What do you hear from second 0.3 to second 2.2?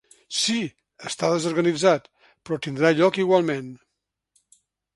Sí, està desorganitzat